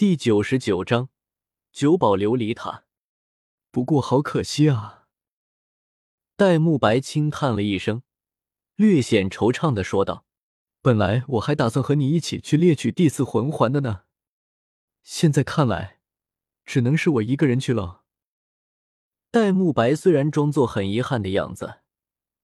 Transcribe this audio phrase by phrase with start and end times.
[0.00, 1.10] 第九十九章
[1.72, 2.84] 九宝琉璃塔。
[3.70, 5.08] 不过好可惜啊！
[6.36, 8.02] 戴沐白轻叹了一声，
[8.76, 10.24] 略显惆怅的说道
[10.80, 14.04] ：“本来我还打算和你一起去猎取第四魂环的呢，
[15.02, 15.98] 现在看来，
[16.64, 18.04] 只能是我一个人去了。”
[19.30, 21.80] 戴沐白虽然装作很遗憾的样子，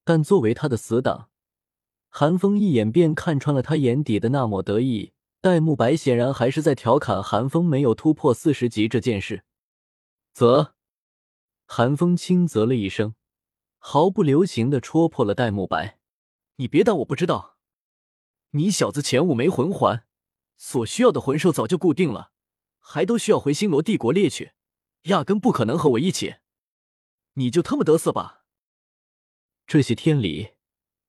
[0.04, 1.30] 但作为他的死党，
[2.10, 5.14] 韩风一眼便看穿了他眼底的那抹得意。
[5.46, 9.44] 戴沐白显然还是在调侃韩风没有突破四十级这件事。
[10.34, 10.74] 啧，
[11.66, 13.14] 韩风轻啧了一声，
[13.78, 16.00] 毫不留情的戳破了戴沐白
[16.58, 17.58] ：“你别当我不知道，
[18.50, 20.04] 你小子前五枚魂环
[20.56, 22.32] 所需要的魂兽早就固定了，
[22.80, 24.50] 还都需要回星罗帝国猎取，
[25.02, 26.38] 压根不可能和我一起。
[27.34, 28.42] 你就他妈得瑟吧！”
[29.64, 30.54] 这些天里，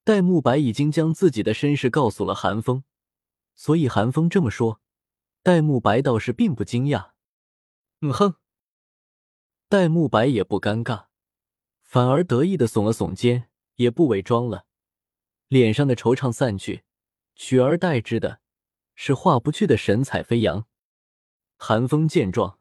[0.04, 2.84] 戴沐白已经将自己的身世告诉了韩风。
[3.58, 4.80] 所以韩风这么说，
[5.42, 7.10] 戴沐白倒是并不惊讶。
[8.02, 8.36] 嗯哼，
[9.68, 11.08] 戴沐白也不尴尬，
[11.82, 14.68] 反而得意的耸了耸肩，也不伪装了，
[15.48, 16.84] 脸上的惆怅散去，
[17.36, 18.42] 取而代之的
[18.94, 20.68] 是化不去的神采飞扬。
[21.58, 22.60] 韩风见状，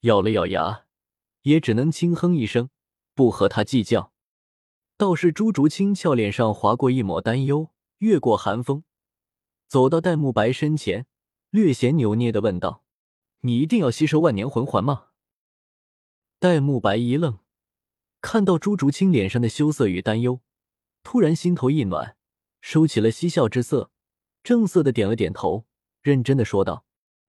[0.00, 0.84] 咬了咬牙，
[1.40, 2.68] 也只能轻哼一声，
[3.14, 4.12] 不和他计较。
[4.98, 8.84] 倒是朱竹清俏脸上划过一抹担忧，越过韩风。
[9.66, 11.06] 走到戴沐白身前，
[11.50, 12.84] 略显扭捏的问道
[13.40, 15.08] ：“你一定要吸收万年魂环吗？”
[16.38, 17.38] 戴沐白一愣，
[18.20, 20.40] 看到朱竹清脸上的羞涩与担忧，
[21.02, 22.16] 突然心头一暖，
[22.60, 23.90] 收起了嬉笑之色，
[24.42, 25.66] 正色的点了点头，
[26.02, 26.84] 认真的说道：“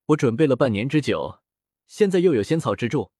[0.08, 1.40] 我准备了半年之久，
[1.88, 3.12] 现在又有仙草之助，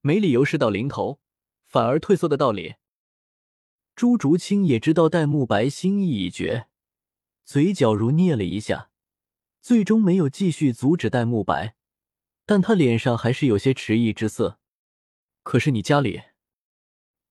[0.00, 1.20] 没理由事到临头
[1.66, 2.76] 反而退缩的道理。”
[3.94, 6.68] 朱竹清也知道戴沐白心意已决。
[7.46, 8.90] 嘴角如捏了一下，
[9.60, 11.76] 最终没有继续阻止戴沐白，
[12.44, 14.58] 但他脸上还是有些迟疑之色。
[15.44, 16.22] 可是你家里……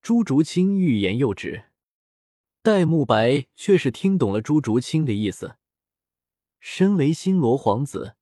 [0.00, 1.66] 朱竹清欲言又止，
[2.62, 5.56] 戴沐白却是听懂了朱竹清的意思。
[6.60, 8.16] 身为星罗皇子，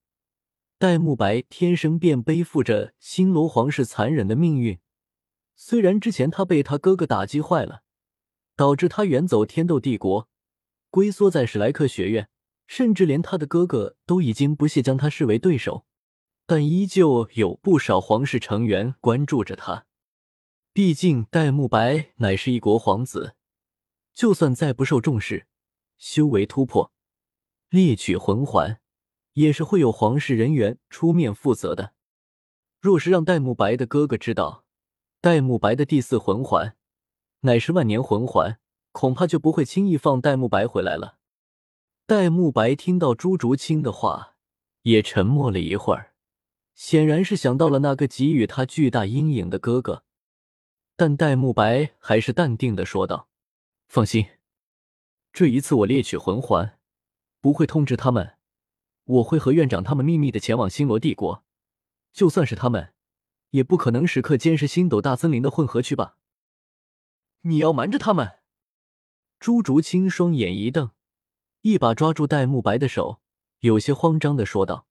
[0.77, 4.77] 戴沐白天生便背负着星罗皇室残忍的命运。
[5.55, 7.83] 虽然之前他被他哥哥打击坏了，
[8.57, 10.29] 导致他远走天斗帝国。
[10.95, 12.29] 龟缩在史莱克学院，
[12.67, 15.85] 甚至连他的哥哥都已经不屑将他视为对手，
[16.45, 19.87] 但依旧有不少皇室成员关注着他。
[20.71, 23.35] 毕竟戴沐白乃是一国皇子，
[24.13, 25.47] 就算再不受重视，
[25.97, 26.93] 修为突破、
[27.67, 28.79] 猎取魂环，
[29.33, 31.91] 也是会有皇室人员出面负责的。
[32.79, 34.63] 若是让戴沐白的哥哥知道，
[35.19, 36.77] 戴沐白的第四魂环
[37.41, 38.61] 乃是万年魂环，
[38.95, 41.17] 恐怕就不会轻易放戴沐白回来了。
[42.05, 44.35] 戴沐白听到朱竹清的话，
[44.83, 46.13] 也沉默了一会儿，
[46.75, 50.05] 显然是想到了那个给予他巨大阴影的哥哥。
[50.95, 53.27] 但戴沐白还是淡定的说道
[53.89, 54.25] ：“放心，
[55.33, 56.79] 这一次我猎取魂环，
[57.41, 58.37] 不会通知他们，
[59.03, 61.43] 我会和院长他们秘密的前往星罗帝国。
[62.13, 62.93] 就算是他们，
[63.49, 66.15] 也不可能时刻监视星斗大森林的混合区吧？
[67.41, 68.39] 你要瞒着他们？”
[69.45, 70.89] 朱竹清双眼一瞪，
[71.61, 73.21] 一把抓住戴沐白的手，
[73.59, 74.87] 有些慌张的说道：“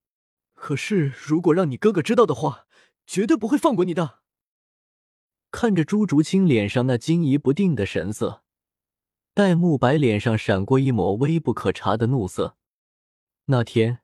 [0.55, 2.69] 可是，如果让你哥哥知道的话，
[3.05, 4.21] 绝对不会放过你的。”
[5.51, 8.45] 看着朱竹清脸上那惊疑不定的神色，
[9.35, 12.57] 戴沐白脸上闪过一抹微不可察的怒色。
[13.47, 14.03] 那天，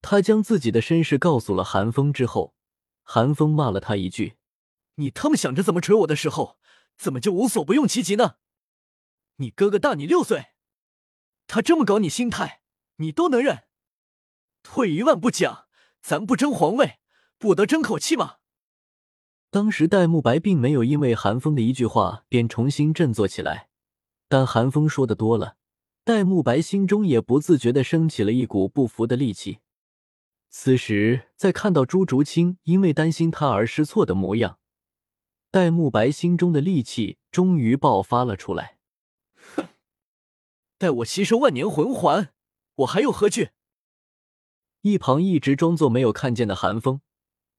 [0.00, 2.54] 他将自己的身世告诉了韩风之后，
[3.02, 4.36] 韩风骂了他一句
[4.94, 6.58] ：“你他妈想着怎么锤我的时候，
[6.96, 8.36] 怎么就无所不用其极呢？”
[9.40, 10.48] 你哥哥大你六岁，
[11.46, 12.60] 他这么搞你心态，
[12.96, 13.64] 你都能忍？
[14.62, 15.64] 退一万步讲，
[16.02, 16.98] 咱不争皇位，
[17.38, 18.36] 不得争口气吗？
[19.48, 23.70] 当时戴沐白并没有因为韩风的一句话便重新振作起来，
[24.28, 25.56] 但韩风说的多了，
[26.04, 29.60] 戴沐白心中也不自觉的升起了一股不服的戾气。
[30.50, 34.58] 此时，在看到朱竹清因为担心他而失措的模样，
[35.50, 38.76] 戴沐白心中的戾气终于爆发了出来。
[40.80, 42.32] 待我吸收万年魂环，
[42.76, 43.50] 我还有何惧？
[44.80, 47.02] 一旁一直装作没有看见的韩风，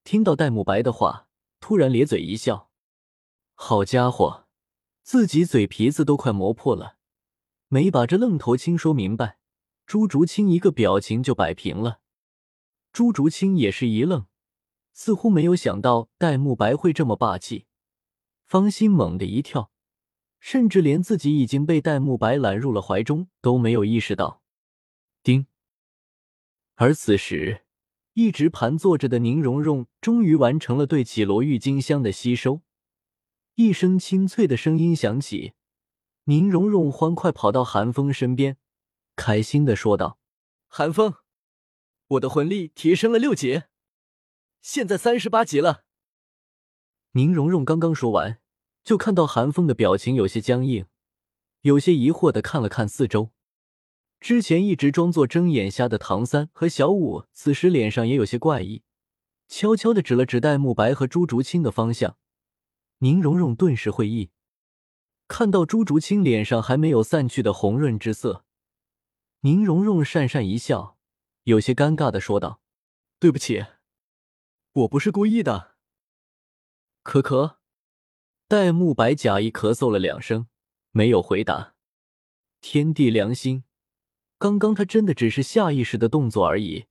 [0.03, 1.27] 听到戴沐白的话，
[1.59, 2.71] 突然咧嘴一笑。
[3.53, 4.47] 好家伙，
[5.03, 6.97] 自己嘴皮子都快磨破了，
[7.68, 9.38] 没把这愣头青说明白，
[9.85, 12.00] 朱竹清一个表情就摆平了。
[12.91, 14.25] 朱竹清也是一愣，
[14.94, 17.67] 似乎没有想到戴沐白会这么霸气，
[18.47, 19.70] 芳心猛地一跳。
[20.41, 24.41] 甚至连自己已经被戴沐白揽入了怀中都没有意识到。
[25.23, 25.45] 丁。
[26.75, 27.63] 而此时，
[28.13, 32.61] 一直盘坐着的宁荣荣终于完成了对绮罗郁金香的吸收，
[33.53, 35.53] 一声清脆的声音响起，
[36.23, 38.57] 宁荣荣欢快跑到韩风身边，
[39.15, 40.17] 开心的说道
[40.67, 41.13] ：“韩风，
[42.07, 43.61] 我的魂力提升了六级，
[44.61, 45.85] 现在三十八级了。”
[47.13, 48.40] 宁荣荣刚刚说完，
[48.83, 50.86] 就看到韩风的表情有些僵硬，
[51.62, 53.31] 有些疑惑的看了看四周。
[54.19, 58.83] 之前一直装作睁眼瞎的唐三和小五，此时脸上也有些怪异，
[59.48, 62.18] 悄悄的指了指戴沐白和朱竹清的方向。
[63.00, 64.30] 宁荣荣顿时会意，
[65.27, 68.45] 看到朱竹清脸上还没有散去的红润之色，
[69.39, 71.00] 宁荣荣讪讪一笑，
[71.45, 72.62] 有些尴尬的说道
[73.18, 73.66] ：“对不起，
[74.74, 75.77] 我不是故意的。”
[77.01, 77.61] 可可，
[78.51, 80.48] 戴沐白假意咳嗽了两声，
[80.92, 81.74] 没有回答。
[82.59, 83.63] 天地良心。
[84.38, 86.88] 刚刚他真的只是下意识的动作而已，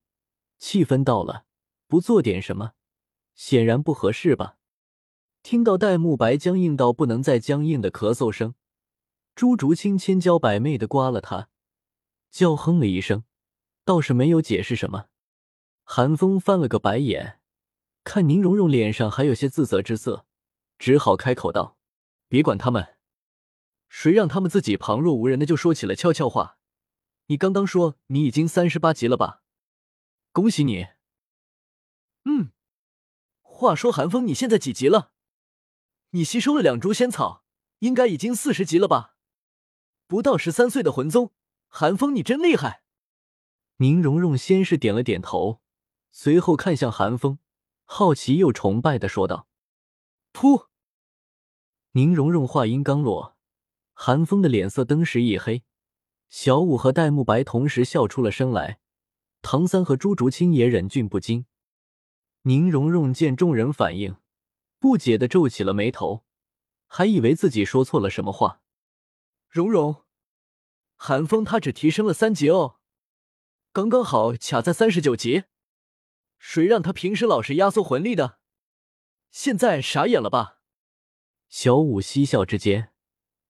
[0.57, 1.45] 气氛到了，
[1.87, 2.71] 不做点什么，
[3.35, 4.57] 显然不合适吧？
[5.43, 8.55] 听到戴沐白僵硬到不能再僵硬的咳嗽声，
[9.35, 11.49] 朱竹清千娇百媚的刮了他，
[12.31, 13.23] 娇哼了一声，
[13.85, 15.09] 倒是没有解释什么。
[15.83, 17.39] 韩风翻了个白眼，
[18.03, 20.25] 看宁荣荣脸上还有些自责之色，
[20.81, 21.77] 只好开口道
[22.27, 22.97] ：“别管他们，
[23.87, 26.57] 谁让他们自己旁若无人的就说起了悄悄话。”
[27.29, 29.43] 你刚刚说你已经三十八级了吧？
[30.31, 30.87] 恭喜你。
[32.25, 32.51] 嗯，
[33.41, 35.11] 话说韩风，你现在几级了？
[36.09, 37.45] 你吸收了两株仙草，
[37.77, 39.15] 应该已经四十级了吧？
[40.07, 41.31] 不到十三岁的魂宗，
[41.67, 42.81] 韩风你真厉害。
[43.77, 45.61] 宁荣荣先是点了点头，
[46.11, 47.37] 随后看向韩风，
[47.85, 49.47] 好奇又崇拜的说道
[50.33, 50.69] ：“噗！”
[51.93, 53.35] 宁荣荣话音刚落，
[53.91, 55.63] 韩风的脸色登时一黑。
[56.29, 58.79] 小五和戴沐白同时笑出了声来，
[59.41, 61.47] 唐三和朱竹清也忍俊不禁。
[62.43, 64.15] 宁荣荣见众人反应，
[64.79, 66.23] 不解的皱起了眉头，
[66.87, 68.61] 还以为自己说错了什么话。
[69.49, 70.05] 荣荣，
[70.95, 72.79] 寒风他只提升了三级哦，
[73.73, 75.43] 刚刚好卡在三十九级。
[76.39, 78.39] 谁让他平时老是压缩魂力的？
[79.29, 80.60] 现在傻眼了吧？
[81.51, 82.93] 小五嬉笑之间，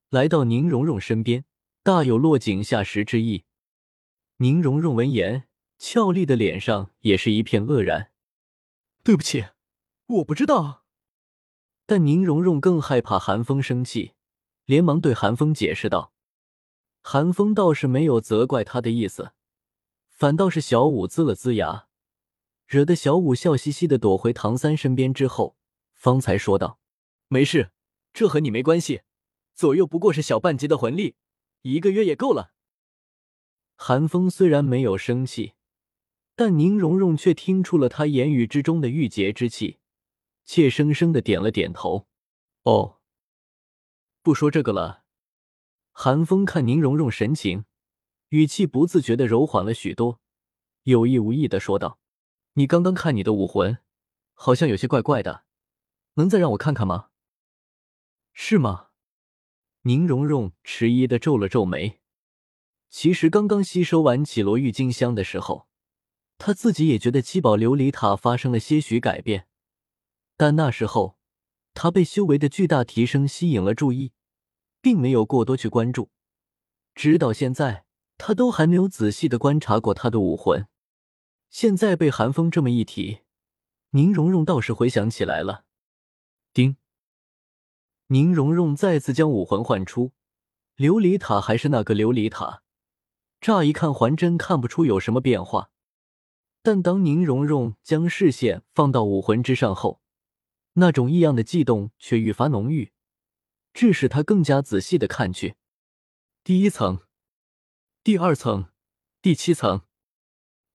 [0.09, 1.45] 来到宁荣荣身边。
[1.83, 3.45] 大有落井下石之意。
[4.38, 8.12] 宁荣荣闻言，俏丽的脸上也是一片愕然。
[9.03, 9.45] 对不起，
[10.07, 10.83] 我不知道。
[11.86, 14.13] 但宁荣荣更害怕韩风生气，
[14.65, 16.12] 连忙对韩风解释道
[17.03, 19.33] ：“韩风倒是没有责怪他的意思，
[20.09, 21.88] 反倒是小五龇了龇牙，
[22.65, 25.56] 惹得小五笑嘻嘻的躲回唐三身边之后，
[25.94, 26.80] 方才说道
[27.30, 27.71] ：‘没事，
[28.13, 29.02] 这和你没关系，
[29.54, 31.16] 左右不过是小半级的魂力。’”
[31.63, 32.54] 一个月也够了。
[33.75, 35.54] 韩风虽然没有生气，
[36.36, 39.78] 但宁荣荣却听出了他言语之中的郁结之气，
[40.44, 42.08] 怯生生的点了点头。
[42.63, 43.00] 哦，
[44.24, 45.04] 不说这个了。
[45.92, 47.66] 韩风看宁荣荣神情，
[48.30, 50.19] 语气不自觉的柔缓了许多，
[50.81, 52.00] 有意无意的说道
[52.54, 53.78] ：“你刚刚看你的武魂，
[54.34, 55.44] 好像有些怪怪的，
[56.16, 57.10] 能再让我看看吗？
[58.33, 58.88] 是吗？”
[59.83, 62.00] 宁荣荣迟疑的皱了皱眉。
[62.89, 65.68] 其实刚刚吸收完绮罗郁金香的时候，
[66.38, 69.48] 他自己也觉得七宝琉璃塔发生了些许改变，
[70.36, 71.17] 但那时候
[71.74, 74.12] 他被修为的巨大提升吸引了注意，
[74.82, 76.12] 并没有过多去关注。
[76.94, 77.86] 直到现在，
[78.17, 80.67] 他都还没有仔细的观察过他的武魂。
[81.50, 83.22] 现在被寒风这么一提，
[83.91, 85.63] 宁荣荣倒是回想起来了。
[86.53, 86.75] 叮。
[88.12, 90.12] 宁荣荣再次将武魂唤出，
[90.75, 92.62] 琉璃塔还是那个琉璃塔，
[93.39, 95.72] 乍一看还真看不出有什么变化。
[96.62, 100.01] 但当宁荣荣将视线放到武魂之上后，
[100.74, 102.91] 那种异样的悸动却愈发浓郁，
[103.74, 105.56] 致使他更加仔细的看去。
[106.44, 107.00] 第一层，
[108.03, 108.65] 第二层，
[109.22, 109.84] 第七层，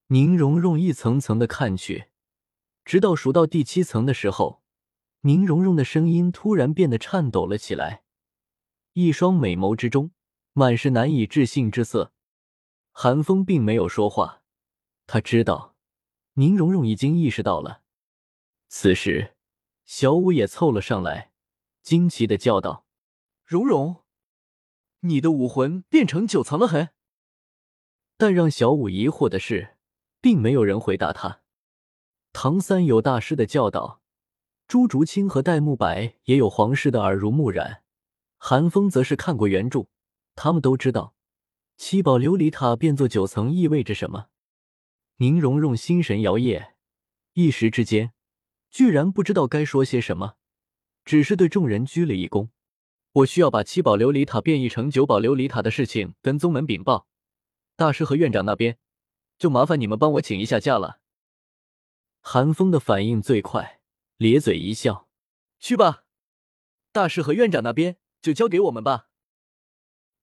[0.06, 2.06] 宁荣荣一层层的看去，
[2.82, 4.62] 直到数到第七层的时候。
[5.26, 8.04] 宁荣荣的声音突然变得颤抖了起来，
[8.92, 10.12] 一双美眸之中
[10.52, 12.12] 满是难以置信之色。
[12.92, 14.44] 韩风并没有说话，
[15.08, 15.74] 他知道
[16.34, 17.82] 宁荣荣已经意识到了。
[18.68, 19.34] 此时，
[19.84, 21.32] 小五也凑了上来，
[21.82, 22.86] 惊奇的叫道
[23.44, 24.04] ：“荣荣，
[25.00, 26.90] 你的武魂变成九层了？”嘿！
[28.16, 29.76] 但让小五疑惑的是，
[30.20, 31.42] 并没有人回答他。
[32.32, 34.00] 唐三有大师的教导。
[34.68, 37.84] 朱竹清和戴沐白也有皇室的耳濡目染，
[38.36, 39.86] 韩风则是看过原著，
[40.34, 41.14] 他们都知道
[41.76, 44.26] 七宝琉璃塔变作九层意味着什么。
[45.18, 46.72] 宁荣荣心神摇曳，
[47.34, 48.12] 一时之间，
[48.68, 50.34] 居然不知道该说些什么，
[51.04, 52.48] 只是对众人鞠了一躬。
[53.12, 57.06] 我需要把七宝琉璃塔变异成九宝琉璃塔的事情跟宗门禀报，
[57.76, 58.78] 大师和院长那边
[59.38, 60.98] 就麻烦你们帮我请一下假了。
[62.20, 63.80] 韩风的反应最快，
[64.16, 65.08] 咧嘴一笑
[65.60, 66.04] ：“去吧，
[66.90, 69.08] 大师和院长那边就交给我们吧。”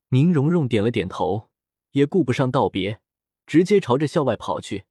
[0.10, 1.50] 宁荣荣点了点头，
[1.92, 3.02] 也顾不上道别，
[3.46, 4.86] 直接朝着校外跑去。